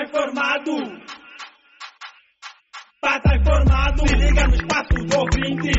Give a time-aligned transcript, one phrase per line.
[0.00, 0.72] Passa informado.
[3.02, 4.08] Passa informado.
[4.08, 5.72] Se liga no espaço do ouvinte.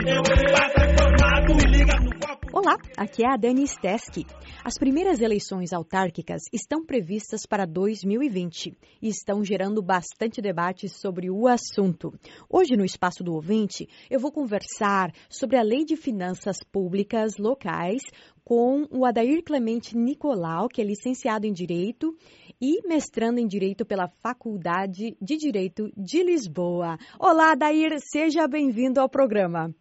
[0.52, 1.60] Passa informado.
[1.60, 2.12] Se liga no.
[2.54, 4.28] Olá, aqui é a Dani Steski.
[4.63, 11.48] As primeiras eleições autárquicas estão previstas para 2020 e estão gerando bastante debate sobre o
[11.48, 12.14] assunto.
[12.48, 18.02] Hoje, no Espaço do Ouvinte, eu vou conversar sobre a Lei de Finanças Públicas Locais
[18.44, 22.14] com o Adair Clemente Nicolau, que é licenciado em Direito
[22.62, 26.97] e mestrando em Direito pela Faculdade de Direito de Lisboa.
[27.20, 29.74] Olá, Adair, seja bem-vindo ao programa.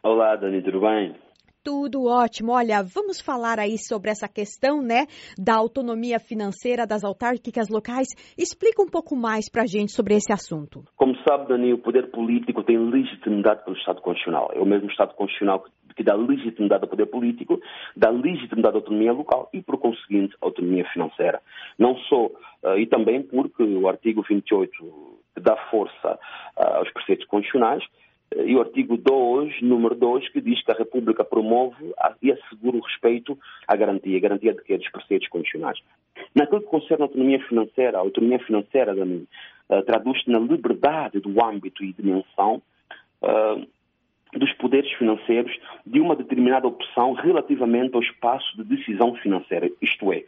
[0.00, 1.16] Olá, Dani, tudo bem?
[1.64, 2.52] Tudo ótimo.
[2.52, 5.06] Olha, vamos falar aí sobre essa questão, né,
[5.38, 8.06] da autonomia financeira das autárquicas locais.
[8.36, 10.84] Explica um pouco mais para a gente sobre esse assunto.
[10.94, 14.50] Como sabe, Dani, o poder político tem legitimidade pelo Estado Constitucional.
[14.52, 15.70] É o mesmo Estado Constitucional que
[16.02, 17.60] dá legitimidade ao poder político,
[17.96, 21.40] dá legitimidade à autonomia local e, por conseguinte, à autonomia financeira.
[21.78, 26.18] Não só, uh, e também porque o artigo 28 dá força
[26.56, 27.84] uh, aos preceitos constitucionais,
[28.36, 32.80] e o artigo 2, número 2, que diz que a República promove e assegura o
[32.80, 34.16] respeito à garantia.
[34.16, 34.76] A garantia de que?
[34.76, 35.78] Dos preceitos condicionais.
[36.34, 41.84] Naquilo que concerne a autonomia financeira, a autonomia financeira uh, traduz-se na liberdade do âmbito
[41.84, 42.60] e dimensão
[43.22, 43.66] uh,
[44.38, 49.70] dos poderes financeiros de uma determinada opção relativamente ao espaço de decisão financeira.
[49.80, 50.24] Isto é,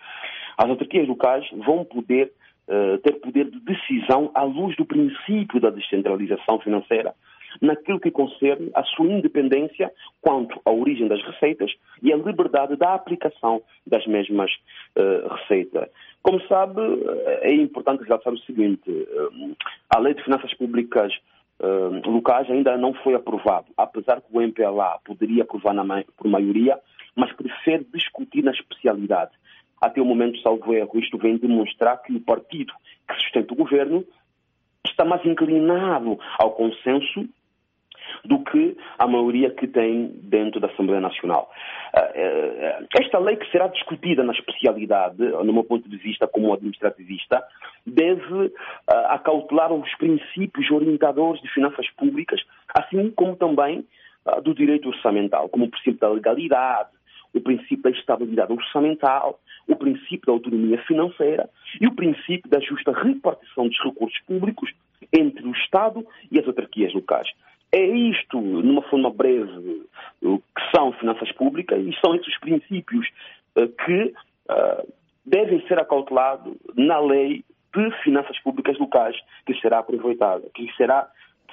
[0.57, 2.33] as autarquias locais vão poder
[2.69, 7.15] uh, ter poder de decisão à luz do princípio da descentralização financeira
[7.61, 12.95] naquilo que concerne a sua independência quanto à origem das receitas e a liberdade da
[12.95, 14.53] aplicação das mesmas
[14.97, 15.89] uh, receitas.
[16.23, 16.81] Como sabe,
[17.41, 19.57] é importante realçar o seguinte: uh,
[19.89, 21.13] a Lei de Finanças Públicas
[21.61, 25.85] uh, locais ainda não foi aprovada, apesar que o MPLA poderia aprovar na,
[26.17, 26.79] por maioria,
[27.15, 29.33] mas prefere discutir na especialidade.
[29.81, 32.73] Até o momento, salvo erro, isto vem demonstrar que o partido
[33.09, 34.05] que sustenta o governo
[34.87, 37.29] está mais inclinado ao consenso
[38.27, 41.51] do que a maioria que tem dentro da Assembleia Nacional.
[41.95, 46.53] Ah, eh, esta lei que será discutida na especialidade, no meu ponto de vista como
[46.53, 47.43] administrativista,
[47.87, 48.53] deve
[48.89, 52.41] ah, acautelar os princípios orientadores de finanças públicas,
[52.75, 53.87] assim como também
[54.27, 56.91] ah, do direito orçamental, como o princípio da legalidade,
[57.33, 59.39] o princípio da estabilidade orçamental,
[59.69, 61.49] o princípio da autonomia financeira
[61.81, 64.71] e o princípio da justa repartição dos recursos públicos
[65.13, 67.29] entre o Estado e as autarquias locais.
[67.77, 69.87] É isto, numa forma breve,
[70.23, 73.07] que são finanças públicas e são esses os princípios
[73.55, 74.15] eh, que
[74.49, 74.93] uh,
[75.27, 77.45] devem ser acautelados na lei
[77.75, 81.07] de finanças públicas locais que será aproveitada, que será,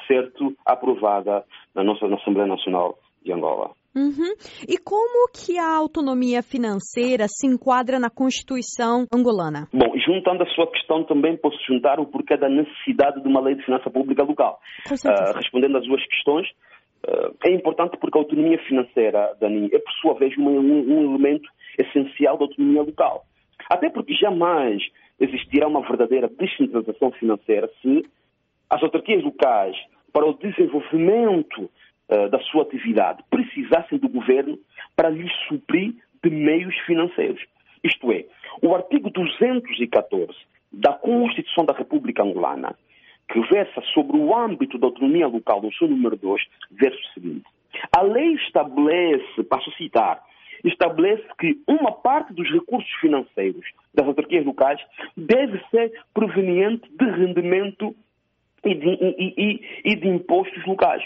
[0.08, 1.44] certo, aprovada
[1.76, 3.72] na nossa na Assembleia Nacional de Angola.
[3.96, 4.34] Uhum.
[4.68, 9.68] E como que a autonomia financeira se enquadra na Constituição angolana?
[9.72, 13.56] Bom, juntando a sua questão, também posso juntar o porquê da necessidade de uma lei
[13.56, 14.60] de finança pública local.
[14.90, 16.48] Uh, respondendo às duas questões,
[17.08, 21.48] uh, é importante porque a autonomia financeira, Dani, é por sua vez um, um elemento
[21.78, 23.26] essencial da autonomia local.
[23.70, 24.82] Até porque jamais
[25.20, 28.04] existirá uma verdadeira descentralização financeira se
[28.70, 29.76] as autarquias locais,
[30.12, 31.70] para o desenvolvimento
[32.14, 34.58] uh, da sua atividade, precisassem do governo
[34.96, 37.42] para lhes suprir de meios financeiros.
[37.84, 38.26] Isto é,
[38.62, 40.34] o artigo 214
[40.72, 42.76] da Constituição da República Angolana,
[43.32, 46.42] que versa sobre o âmbito da autonomia local, no seu número 2,
[46.72, 47.46] verso seguinte.
[47.92, 50.24] A lei estabelece, passo a citar,
[50.64, 54.80] estabelece que uma parte dos recursos financeiros das autarquias locais
[55.18, 57.96] deve ser proveniente de rendimento
[58.64, 61.04] e de, e, e, e de impostos locais.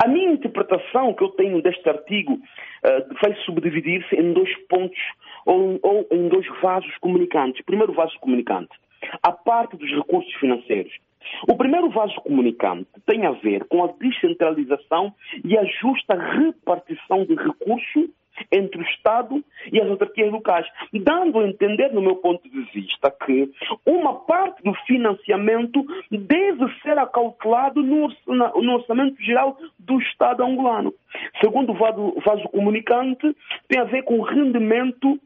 [0.00, 4.98] A minha interpretação que eu tenho deste artigo uh, vai subdividir-se em dois pontos
[5.44, 7.64] ou, ou, em dois vasos comunicantes.
[7.64, 8.70] Primeiro vaso comunicante,
[9.22, 10.92] a parte dos recursos financeiros.
[11.48, 15.12] O primeiro vaso comunicante tem a ver com a descentralização
[15.44, 18.08] e a justa repartição de recursos
[18.50, 23.10] entre o Estado e as autarquias locais, dando a entender, no meu ponto de vista,
[23.10, 23.50] que
[23.86, 30.92] uma parte do financiamento deve ser acautelado no, orçamento geral do Estado angolano.
[31.40, 33.34] Segundo o vaso comunicante,
[33.68, 35.18] tem a ver com o rendimento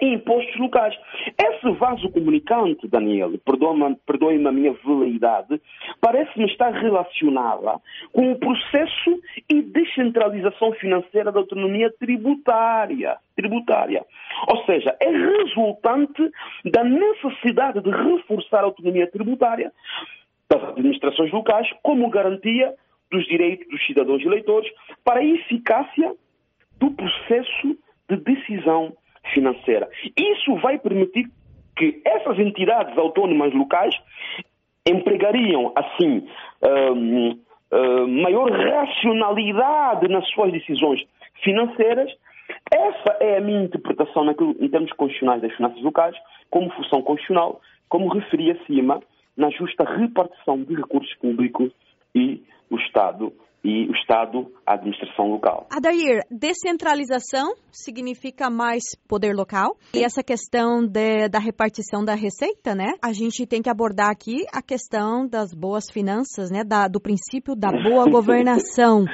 [0.00, 0.94] e impostos locais.
[1.38, 5.60] Esse vaso comunicante, Daniel, perdoe-me a minha veleidade,
[6.00, 7.80] parece-me estar relacionada
[8.12, 13.16] com o processo e descentralização financeira da autonomia tributária.
[13.34, 14.04] tributária.
[14.48, 16.30] Ou seja, é resultante
[16.64, 19.72] da necessidade de reforçar a autonomia tributária
[20.50, 22.74] das administrações locais como garantia
[23.10, 24.70] dos direitos dos cidadãos eleitores
[25.04, 26.14] para a eficácia
[26.78, 27.76] do processo
[28.08, 28.96] de decisão
[29.32, 29.88] financeira.
[30.16, 31.30] Isso vai permitir
[31.76, 33.94] que essas entidades autónomas locais
[34.86, 36.26] empregariam, assim,
[36.62, 37.38] um,
[37.72, 41.04] um, maior racionalidade nas suas decisões
[41.42, 42.10] financeiras.
[42.72, 46.16] Essa é a minha interpretação naquilo, em termos constitucionais das finanças locais,
[46.50, 49.00] como função constitucional, como referi acima,
[49.36, 51.70] na justa repartição de recursos públicos
[52.14, 53.32] e o Estado
[53.64, 55.66] e o Estado, a administração local.
[55.70, 62.92] Adair, descentralização significa mais poder local e essa questão de, da repartição da receita, né?
[63.02, 66.62] A gente tem que abordar aqui a questão das boas finanças, né?
[66.64, 69.04] Da, do princípio da boa governação.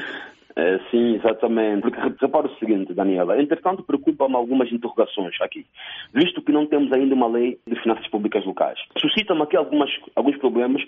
[0.57, 1.83] É, sim, exatamente.
[1.83, 3.41] Porque repara o seguinte, Daniela.
[3.41, 5.67] Entretanto, preocupa-me algumas interrogações aqui,
[6.13, 8.79] visto que não temos ainda uma lei de finanças públicas locais.
[8.99, 10.83] Suscita-me aqui algumas, alguns problemas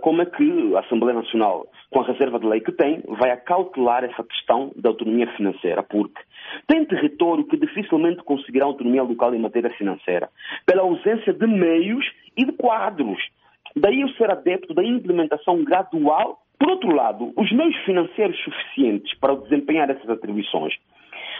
[0.00, 4.04] como é que a Assembleia Nacional, com a reserva de lei que tem, vai acautelar
[4.04, 6.20] essa questão da autonomia financeira, porque
[6.66, 10.30] tem território que dificilmente conseguirá autonomia local em matéria financeira,
[10.64, 12.04] pela ausência de meios
[12.36, 13.18] e de quadros.
[13.74, 16.40] Daí eu ser adepto da implementação gradual.
[16.58, 20.74] Por outro lado, os meios financeiros suficientes para desempenhar essas atribuições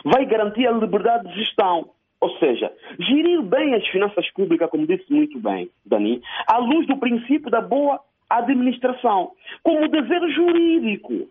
[0.04, 1.88] vai garantir a liberdade de gestão,
[2.20, 6.98] ou seja, gerir bem as finanças públicas, como disse muito bem Dani, à luz do
[6.98, 9.32] princípio da boa administração,
[9.62, 11.28] como dever jurídico.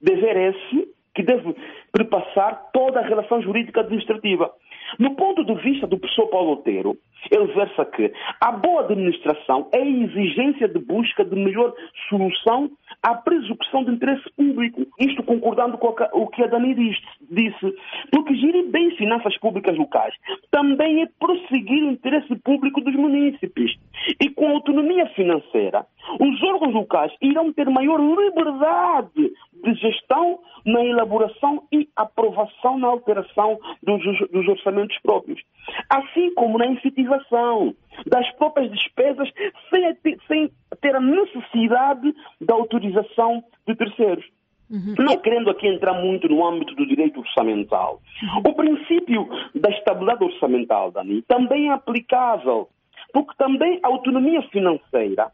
[0.00, 1.54] Dever esse que deve
[1.92, 4.50] perpassar toda a relação jurídica administrativa.
[4.98, 6.96] No ponto de vista do professor Paulo Otero,
[7.30, 11.72] ele versa que a boa administração é a exigência de busca de melhor
[12.08, 12.70] solução
[13.02, 14.82] à persecução de interesse público.
[14.98, 17.76] Isto concordando com o que a Dani disse.
[18.10, 20.14] Porque gerir bem finanças públicas locais
[20.50, 23.72] também é prosseguir o interesse público dos munícipes.
[24.20, 25.86] E com autonomia financeira,
[26.20, 33.58] os órgãos locais irão ter maior liberdade de gestão na elaboração e aprovação na alteração
[33.82, 35.40] dos, dos orçamentos próprios,
[35.88, 37.74] assim como na efetivação
[38.06, 39.28] das próprias despesas
[39.70, 40.50] sem, sem
[40.80, 44.24] ter a necessidade da autorização de terceiros.
[44.70, 44.94] Uhum.
[44.98, 48.00] Não querendo aqui entrar muito no âmbito do direito orçamental.
[48.22, 48.50] Uhum.
[48.50, 52.68] O princípio da estabilidade orçamental, Dani, também é aplicável,
[53.12, 55.30] porque também a autonomia financeira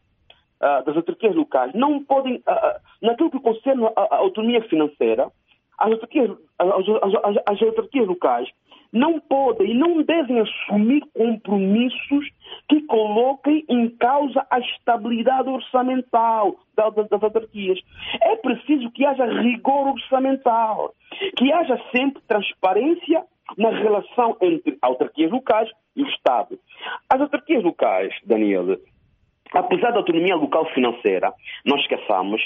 [0.60, 5.30] uh, das autarquias locais não podem, uh, naquilo que concerne a, a autonomia financeira,
[5.78, 8.48] as autarquias, as, as, as autarquias locais
[8.92, 12.26] não podem e não devem assumir compromissos
[12.68, 17.78] que coloquem em causa a estabilidade orçamental das, autarquias.
[18.20, 20.94] É preciso que haja rigor orçamental,
[21.36, 23.24] que haja sempre transparência
[23.56, 26.58] na relação entre autarquias locais e o Estado.
[27.10, 28.78] As autarquias locais, Daniel,
[29.52, 31.32] apesar da autonomia local financeira,
[31.64, 32.42] não esqueçamos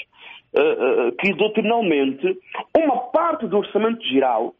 [1.19, 2.39] que doutrinalmente
[2.77, 4.53] uma parte do orçamento geral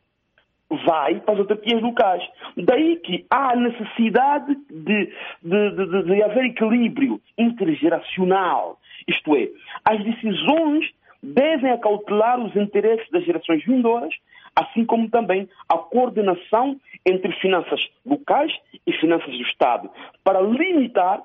[0.85, 2.23] vai para as autarquias locais.
[2.57, 5.13] Daí que há a necessidade de,
[5.43, 8.79] de, de, de haver equilíbrio intergeracional.
[9.07, 9.49] Isto é,
[9.85, 10.89] as decisões
[11.21, 14.13] devem acautelar os interesses das gerações vindouras,
[14.55, 18.51] assim como também a coordenação entre finanças locais
[18.85, 19.89] e finanças do Estado,
[20.23, 21.21] para limitar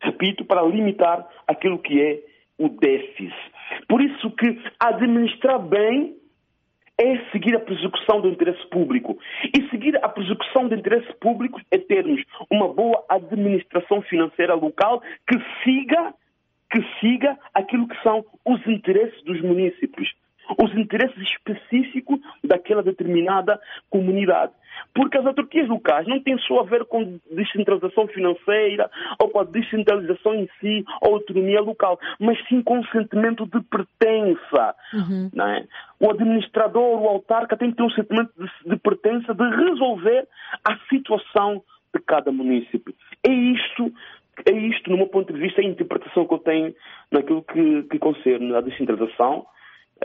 [0.00, 2.20] repito, para limitar aquilo que é
[2.58, 3.34] o déficit.
[3.90, 6.14] Por isso que administrar bem
[6.96, 9.18] é seguir a persecução do interesse público.
[9.52, 15.36] E seguir a persecução do interesse público é termos uma boa administração financeira local que
[15.64, 16.14] siga,
[16.70, 20.08] que siga aquilo que são os interesses dos municípios
[20.58, 24.52] os interesses específicos daquela determinada comunidade.
[24.94, 29.44] Porque as autarquias locais não têm só a ver com descentralização financeira ou com a
[29.44, 34.74] descentralização em si ou autonomia local, mas sim com o sentimento de pertença.
[34.92, 35.30] Uhum.
[35.42, 35.66] É?
[36.00, 40.26] O administrador, o autarca tem que ter um sentimento de, de pertença, de resolver
[40.64, 41.62] a situação
[41.94, 42.94] de cada município.
[43.26, 43.92] É isto
[44.46, 46.74] é isto, no meu ponto de vista, a interpretação que eu tenho
[47.10, 49.44] naquilo que, que concerne a descentralização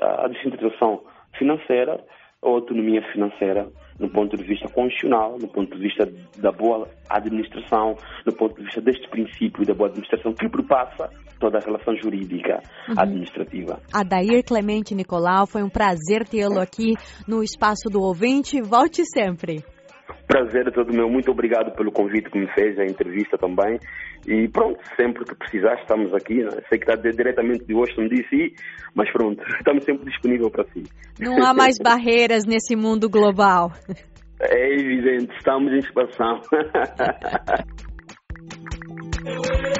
[0.01, 1.03] a descentralização
[1.37, 2.03] financeira
[2.45, 3.67] ou autonomia financeira
[3.99, 6.05] no ponto de vista constitucional, no ponto de vista
[6.37, 11.09] da boa administração, no ponto de vista deste princípio da boa administração que perpassa
[11.39, 12.95] toda a relação jurídica uhum.
[12.97, 13.79] administrativa.
[13.93, 16.93] Adair Clemente Nicolau, foi um prazer tê-lo aqui
[17.27, 18.61] no Espaço do Ouvinte.
[18.61, 19.63] Volte sempre.
[20.27, 21.09] Prazer é todo meu.
[21.09, 23.79] Muito obrigado pelo convite que me fez, a entrevista também.
[24.27, 26.43] E pronto, sempre que precisar, estamos aqui.
[26.43, 26.49] Né?
[26.69, 28.53] Sei que está diretamente de Washington DC,
[28.93, 30.83] mas pronto, estamos sempre disponíveis para si.
[31.19, 33.71] Não há mais barreiras nesse mundo global.
[34.37, 36.41] É evidente, estamos em expansão.